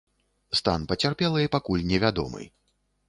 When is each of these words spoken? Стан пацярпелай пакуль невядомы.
Стан 0.59 0.87
пацярпелай 0.93 1.47
пакуль 1.57 1.85
невядомы. 1.93 2.43